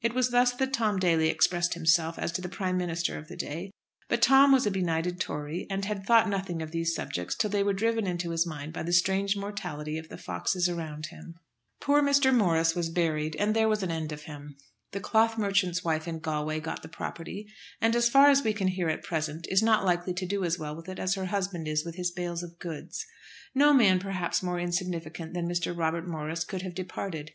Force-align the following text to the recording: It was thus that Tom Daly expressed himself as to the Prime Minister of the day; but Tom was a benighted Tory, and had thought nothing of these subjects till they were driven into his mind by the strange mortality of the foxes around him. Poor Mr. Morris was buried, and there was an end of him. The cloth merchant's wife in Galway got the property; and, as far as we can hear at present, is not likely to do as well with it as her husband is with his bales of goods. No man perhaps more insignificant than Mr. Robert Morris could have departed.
It 0.00 0.14
was 0.14 0.30
thus 0.30 0.52
that 0.54 0.72
Tom 0.72 0.98
Daly 0.98 1.28
expressed 1.28 1.74
himself 1.74 2.18
as 2.18 2.32
to 2.32 2.40
the 2.40 2.48
Prime 2.48 2.78
Minister 2.78 3.18
of 3.18 3.28
the 3.28 3.36
day; 3.36 3.70
but 4.08 4.22
Tom 4.22 4.50
was 4.50 4.64
a 4.64 4.70
benighted 4.70 5.20
Tory, 5.20 5.66
and 5.68 5.84
had 5.84 6.06
thought 6.06 6.26
nothing 6.26 6.62
of 6.62 6.70
these 6.70 6.94
subjects 6.94 7.34
till 7.34 7.50
they 7.50 7.62
were 7.62 7.74
driven 7.74 8.06
into 8.06 8.30
his 8.30 8.46
mind 8.46 8.72
by 8.72 8.82
the 8.82 8.94
strange 8.94 9.36
mortality 9.36 9.98
of 9.98 10.08
the 10.08 10.16
foxes 10.16 10.70
around 10.70 11.08
him. 11.08 11.34
Poor 11.82 12.00
Mr. 12.02 12.34
Morris 12.34 12.74
was 12.74 12.88
buried, 12.88 13.36
and 13.36 13.54
there 13.54 13.68
was 13.68 13.82
an 13.82 13.90
end 13.90 14.10
of 14.10 14.22
him. 14.22 14.56
The 14.92 15.00
cloth 15.00 15.36
merchant's 15.36 15.84
wife 15.84 16.08
in 16.08 16.20
Galway 16.20 16.60
got 16.60 16.80
the 16.80 16.88
property; 16.88 17.46
and, 17.78 17.94
as 17.94 18.08
far 18.08 18.30
as 18.30 18.42
we 18.42 18.54
can 18.54 18.68
hear 18.68 18.88
at 18.88 19.02
present, 19.04 19.46
is 19.50 19.62
not 19.62 19.84
likely 19.84 20.14
to 20.14 20.24
do 20.24 20.44
as 20.44 20.58
well 20.58 20.74
with 20.74 20.88
it 20.88 20.98
as 20.98 21.12
her 21.12 21.26
husband 21.26 21.68
is 21.68 21.84
with 21.84 21.96
his 21.96 22.10
bales 22.10 22.42
of 22.42 22.58
goods. 22.58 23.04
No 23.54 23.74
man 23.74 23.98
perhaps 23.98 24.42
more 24.42 24.58
insignificant 24.58 25.34
than 25.34 25.46
Mr. 25.46 25.76
Robert 25.76 26.08
Morris 26.08 26.42
could 26.44 26.62
have 26.62 26.74
departed. 26.74 27.32